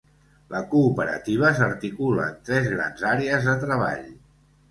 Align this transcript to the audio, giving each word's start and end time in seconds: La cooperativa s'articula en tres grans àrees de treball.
La 0.53 0.59
cooperativa 0.69 1.51
s'articula 1.59 2.25
en 2.31 2.39
tres 2.49 2.69
grans 2.71 3.05
àrees 3.13 3.45
de 3.51 3.55
treball. 3.67 4.09